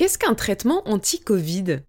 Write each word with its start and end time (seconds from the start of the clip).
Qu'est-ce 0.00 0.16
qu'un 0.16 0.32
traitement 0.32 0.80
anti-Covid? 0.86 1.80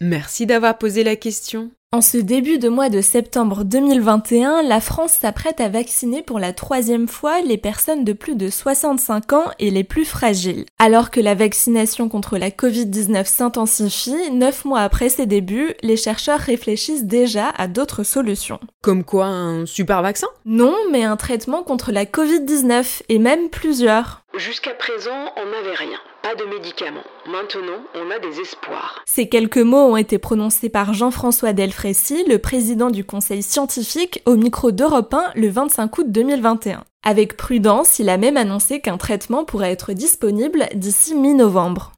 Merci 0.00 0.46
d'avoir 0.46 0.78
posé 0.78 1.04
la 1.04 1.16
question. 1.16 1.70
En 1.92 2.00
ce 2.00 2.16
début 2.16 2.58
de 2.58 2.68
mois 2.68 2.88
de 2.88 3.02
septembre 3.02 3.62
2021, 3.62 4.62
la 4.62 4.80
France 4.80 5.12
s'apprête 5.12 5.60
à 5.60 5.68
vacciner 5.68 6.22
pour 6.22 6.38
la 6.38 6.52
troisième 6.52 7.08
fois 7.08 7.42
les 7.42 7.58
personnes 7.58 8.04
de 8.04 8.14
plus 8.14 8.36
de 8.36 8.48
65 8.48 9.32
ans 9.34 9.44
et 9.58 9.70
les 9.70 9.84
plus 9.84 10.06
fragiles. 10.06 10.64
Alors 10.78 11.10
que 11.10 11.20
la 11.20 11.34
vaccination 11.34 12.08
contre 12.08 12.38
la 12.38 12.48
Covid-19 12.48 13.26
s'intensifie, 13.26 14.32
neuf 14.32 14.64
mois 14.64 14.80
après 14.80 15.10
ses 15.10 15.26
débuts, 15.26 15.74
les 15.82 15.96
chercheurs 15.98 16.40
réfléchissent 16.40 17.04
déjà 17.04 17.50
à 17.50 17.68
d'autres 17.68 18.02
solutions. 18.02 18.60
Comme 18.82 19.04
quoi 19.04 19.26
un 19.26 19.66
super 19.66 20.02
vaccin? 20.02 20.26
Non, 20.46 20.74
mais 20.90 21.04
un 21.04 21.16
traitement 21.16 21.62
contre 21.62 21.92
la 21.92 22.06
Covid-19, 22.06 23.02
et 23.08 23.18
même 23.18 23.50
plusieurs. 23.50 24.23
Jusqu'à 24.36 24.74
présent, 24.74 25.30
on 25.36 25.46
n'avait 25.46 25.76
rien, 25.76 25.96
pas 26.24 26.34
de 26.34 26.44
médicaments. 26.44 27.04
Maintenant, 27.30 27.84
on 27.94 28.10
a 28.10 28.18
des 28.18 28.40
espoirs. 28.40 29.00
Ces 29.06 29.28
quelques 29.28 29.58
mots 29.58 29.92
ont 29.92 29.96
été 29.96 30.18
prononcés 30.18 30.68
par 30.68 30.92
Jean-François 30.92 31.52
Delfrécy, 31.52 32.24
le 32.26 32.40
président 32.40 32.90
du 32.90 33.04
conseil 33.04 33.44
scientifique, 33.44 34.22
au 34.26 34.34
micro 34.34 34.72
d'Europe 34.72 35.14
1 35.14 35.34
le 35.36 35.48
25 35.48 35.98
août 35.98 36.06
2021. 36.08 36.82
Avec 37.04 37.36
prudence, 37.36 38.00
il 38.00 38.08
a 38.08 38.16
même 38.16 38.36
annoncé 38.36 38.80
qu'un 38.80 38.96
traitement 38.96 39.44
pourrait 39.44 39.70
être 39.70 39.92
disponible 39.92 40.66
d'ici 40.74 41.14
mi-novembre. 41.14 41.92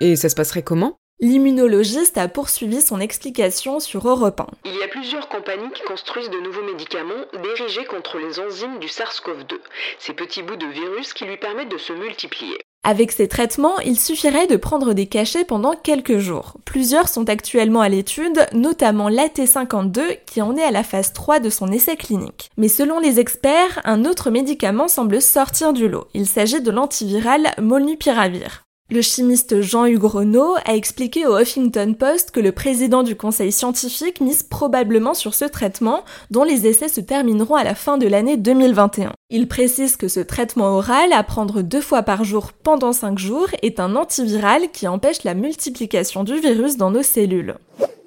Et 0.00 0.16
ça 0.16 0.28
se 0.28 0.34
passerait 0.34 0.62
comment? 0.62 0.98
L'immunologiste 1.20 2.16
a 2.16 2.28
poursuivi 2.28 2.80
son 2.80 3.00
explication 3.00 3.80
sur 3.80 4.06
Europe 4.06 4.40
1. 4.40 4.46
Il 4.66 4.76
y 4.76 4.84
a 4.84 4.88
plusieurs 4.88 5.28
compagnies 5.28 5.72
qui 5.74 5.82
construisent 5.82 6.30
de 6.30 6.38
nouveaux 6.38 6.62
médicaments 6.62 7.24
dirigés 7.42 7.84
contre 7.86 8.18
les 8.18 8.38
enzymes 8.38 8.78
du 8.78 8.86
SARS-CoV-2, 8.86 9.54
ces 9.98 10.12
petits 10.12 10.44
bouts 10.44 10.54
de 10.54 10.66
virus 10.66 11.12
qui 11.14 11.24
lui 11.24 11.36
permettent 11.36 11.72
de 11.72 11.78
se 11.78 11.92
multiplier. 11.92 12.56
Avec 12.84 13.10
ces 13.10 13.26
traitements, 13.26 13.80
il 13.80 13.98
suffirait 13.98 14.46
de 14.46 14.56
prendre 14.56 14.92
des 14.92 15.06
cachets 15.06 15.44
pendant 15.44 15.72
quelques 15.72 16.18
jours. 16.18 16.54
Plusieurs 16.64 17.08
sont 17.08 17.28
actuellement 17.28 17.80
à 17.80 17.88
l'étude, 17.88 18.46
notamment 18.52 19.08
l'AT52 19.08 20.18
qui 20.24 20.40
en 20.40 20.56
est 20.56 20.62
à 20.62 20.70
la 20.70 20.84
phase 20.84 21.12
3 21.12 21.40
de 21.40 21.50
son 21.50 21.72
essai 21.72 21.96
clinique. 21.96 22.48
Mais 22.56 22.68
selon 22.68 23.00
les 23.00 23.18
experts, 23.18 23.80
un 23.84 24.04
autre 24.04 24.30
médicament 24.30 24.86
semble 24.86 25.20
sortir 25.20 25.72
du 25.72 25.88
lot. 25.88 26.06
Il 26.14 26.26
s'agit 26.26 26.62
de 26.62 26.70
l'antiviral 26.70 27.54
Molnupiravir. 27.60 28.67
Le 28.90 29.02
chimiste 29.02 29.60
Jean-Hugues 29.60 30.02
Renaud 30.02 30.54
a 30.64 30.74
expliqué 30.74 31.26
au 31.26 31.38
Huffington 31.38 31.92
Post 31.92 32.30
que 32.30 32.40
le 32.40 32.52
président 32.52 33.02
du 33.02 33.16
conseil 33.16 33.52
scientifique 33.52 34.22
mise 34.22 34.42
probablement 34.42 35.12
sur 35.12 35.34
ce 35.34 35.44
traitement, 35.44 36.06
dont 36.30 36.42
les 36.42 36.66
essais 36.66 36.88
se 36.88 37.02
termineront 37.02 37.56
à 37.56 37.64
la 37.64 37.74
fin 37.74 37.98
de 37.98 38.08
l'année 38.08 38.38
2021. 38.38 39.12
Il 39.28 39.46
précise 39.46 39.98
que 39.98 40.08
ce 40.08 40.20
traitement 40.20 40.74
oral, 40.78 41.12
à 41.12 41.22
prendre 41.22 41.60
deux 41.60 41.82
fois 41.82 42.02
par 42.02 42.24
jour 42.24 42.52
pendant 42.54 42.94
cinq 42.94 43.18
jours, 43.18 43.48
est 43.60 43.78
un 43.78 43.94
antiviral 43.94 44.70
qui 44.72 44.88
empêche 44.88 45.22
la 45.22 45.34
multiplication 45.34 46.24
du 46.24 46.40
virus 46.40 46.78
dans 46.78 46.90
nos 46.90 47.02
cellules. 47.02 47.56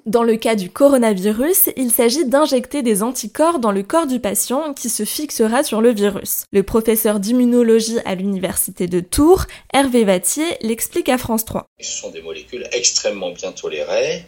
Dans 0.04 0.24
le 0.24 0.34
cas 0.36 0.56
du 0.56 0.68
coronavirus, 0.68 1.70
il 1.76 1.92
s'agit 1.92 2.24
d'injecter 2.24 2.82
des 2.82 3.04
anticorps 3.04 3.60
dans 3.60 3.70
le 3.70 3.84
corps 3.84 4.08
du 4.08 4.18
patient 4.18 4.74
qui 4.74 4.88
se 4.88 5.04
fixera 5.04 5.62
sur 5.62 5.80
le 5.80 5.92
virus. 5.92 6.42
Le 6.50 6.64
professeur 6.64 7.20
d'immunologie 7.20 8.00
à 8.04 8.16
l'université 8.16 8.88
de 8.88 8.98
Tours, 8.98 9.44
Hervé 9.72 10.02
Vattier, 10.02 10.44
l'explique 10.60 11.08
à 11.08 11.18
France 11.18 11.44
3. 11.44 11.66
Ce 11.80 12.00
sont 12.00 12.10
des 12.10 12.20
molécules 12.20 12.66
extrêmement 12.72 13.30
bien 13.30 13.52
tolérées 13.52 14.26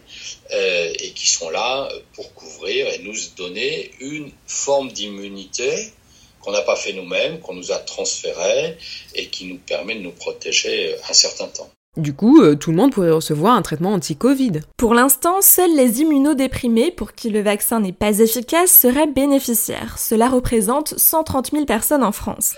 euh, 0.53 0.93
et 0.97 1.11
qui 1.11 1.29
sont 1.29 1.49
là 1.49 1.89
pour 2.13 2.33
couvrir 2.33 2.87
et 2.87 2.99
nous 2.99 3.15
donner 3.35 3.91
une 3.99 4.31
forme 4.47 4.93
d'immunité 4.93 5.91
qu'on 6.39 6.53
n'a 6.53 6.61
pas 6.61 6.77
fait 6.77 6.93
nous-mêmes, 6.93 7.41
qu'on 7.41 7.53
nous 7.53 7.73
a 7.73 7.79
transféré 7.79 8.77
et 9.13 9.27
qui 9.27 9.45
nous 9.47 9.57
permet 9.57 9.95
de 9.95 10.01
nous 10.01 10.13
protéger 10.13 10.95
un 11.09 11.13
certain 11.13 11.47
temps. 11.47 11.69
Du 11.97 12.13
coup, 12.13 12.41
euh, 12.41 12.55
tout 12.55 12.71
le 12.71 12.77
monde 12.77 12.91
pourrait 12.91 13.11
recevoir 13.11 13.55
un 13.55 13.61
traitement 13.61 13.93
anti-Covid. 13.93 14.59
Pour 14.77 14.93
l'instant, 14.93 15.41
seuls 15.41 15.75
les 15.75 16.01
immunodéprimés 16.01 16.91
pour 16.91 17.13
qui 17.13 17.29
le 17.29 17.41
vaccin 17.41 17.79
n'est 17.79 17.93
pas 17.93 18.19
efficace 18.19 18.69
seraient 18.69 19.07
bénéficiaires. 19.07 19.97
Cela 19.97 20.27
représente 20.27 20.97
130 20.97 21.51
000 21.51 21.65
personnes 21.65 22.03
en 22.03 22.11
France. 22.11 22.53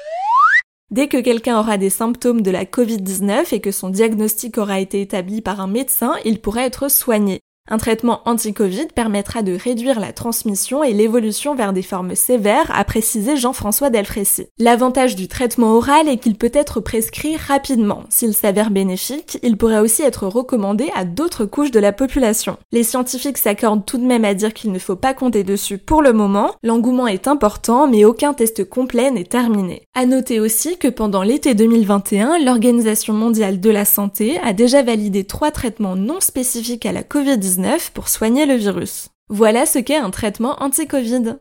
Dès 0.89 1.07
que 1.07 1.17
quelqu'un 1.17 1.59
aura 1.59 1.77
des 1.77 1.89
symptômes 1.89 2.41
de 2.41 2.49
la 2.49 2.63
Covid-19 2.63 3.53
et 3.53 3.59
que 3.59 3.71
son 3.71 3.89
diagnostic 3.89 4.57
aura 4.57 4.79
été 4.79 5.01
établi 5.01 5.41
par 5.41 5.59
un 5.59 5.67
médecin, 5.67 6.13
il 6.25 6.39
pourrait 6.39 6.65
être 6.65 6.89
soigné. 6.89 7.41
Un 7.69 7.77
traitement 7.77 8.21
anti-Covid 8.23 8.87
permettra 8.95 9.41
de 9.41 9.51
réduire 9.51 9.99
la 9.99 10.13
transmission 10.13 10.85
et 10.85 10.93
l'évolution 10.93 11.53
vers 11.53 11.73
des 11.73 11.81
formes 11.81 12.15
sévères, 12.15 12.71
a 12.73 12.85
précisé 12.85 13.35
Jean-François 13.35 13.89
Delfrécy. 13.89 14.47
L'avantage 14.57 15.17
du 15.17 15.27
traitement 15.27 15.73
oral 15.73 16.07
est 16.07 16.17
qu'il 16.17 16.37
peut 16.37 16.51
être 16.53 16.79
prescrit 16.79 17.35
rapidement. 17.35 18.03
S'il 18.09 18.33
s'avère 18.33 18.71
bénéfique, 18.71 19.37
il 19.43 19.57
pourrait 19.57 19.79
aussi 19.79 20.01
être 20.01 20.27
recommandé 20.27 20.89
à 20.95 21.03
d'autres 21.03 21.43
couches 21.45 21.71
de 21.71 21.81
la 21.81 21.91
population. 21.91 22.55
Les 22.71 22.83
scientifiques 22.83 23.37
s'accordent 23.37 23.85
tout 23.85 23.97
de 23.97 24.05
même 24.05 24.23
à 24.23 24.33
dire 24.33 24.53
qu'il 24.53 24.71
ne 24.71 24.79
faut 24.79 24.95
pas 24.95 25.13
compter 25.13 25.43
dessus 25.43 25.77
pour 25.77 26.01
le 26.01 26.13
moment. 26.13 26.51
L'engouement 26.63 27.07
est 27.07 27.27
important, 27.27 27.87
mais 27.87 28.05
aucun 28.05 28.33
test 28.33 28.63
complet 28.63 29.11
n'est 29.11 29.25
terminé. 29.25 29.83
À 29.93 30.05
noter 30.05 30.39
aussi 30.39 30.77
que 30.77 30.87
pendant 30.87 31.23
l'été 31.23 31.53
2021, 31.53 32.39
l'Organisation 32.39 33.13
mondiale 33.13 33.59
de 33.59 33.69
la 33.69 33.83
santé 33.83 34.39
a 34.41 34.53
déjà 34.53 34.83
validé 34.83 35.25
trois 35.25 35.51
traitements 35.51 35.97
non 35.97 36.21
spécifiques 36.21 36.85
à 36.85 36.93
la 36.93 37.01
Covid-19 37.01 37.56
pour 37.93 38.09
soigner 38.09 38.45
le 38.45 38.55
virus. 38.55 39.09
Voilà 39.29 39.65
ce 39.65 39.79
qu'est 39.79 39.97
un 39.97 40.09
traitement 40.09 40.55
anti-Covid. 40.61 41.37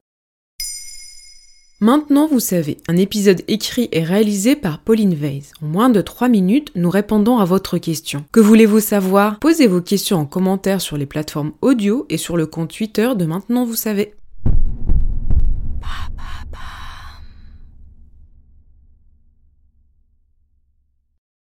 Maintenant, 1.80 2.26
vous 2.26 2.40
savez, 2.40 2.78
un 2.88 2.96
épisode 2.96 3.42
écrit 3.48 3.90
et 3.92 4.02
réalisé 4.02 4.56
par 4.56 4.78
Pauline 4.78 5.14
Weiss. 5.14 5.52
En 5.62 5.66
moins 5.66 5.90
de 5.90 6.00
3 6.00 6.28
minutes, 6.28 6.72
nous 6.74 6.88
répondons 6.88 7.36
à 7.36 7.44
votre 7.44 7.76
question. 7.76 8.24
Que 8.32 8.40
voulez-vous 8.40 8.80
savoir? 8.80 9.38
Posez 9.40 9.66
vos 9.66 9.82
questions 9.82 10.16
en 10.16 10.24
commentaire 10.24 10.80
sur 10.80 10.96
les 10.96 11.04
plateformes 11.04 11.52
audio 11.60 12.06
et 12.08 12.16
sur 12.16 12.38
le 12.38 12.46
compte 12.46 12.74
Twitter 12.74 13.10
de 13.14 13.26
Maintenant, 13.26 13.66
vous 13.66 13.76
savez. 13.76 14.14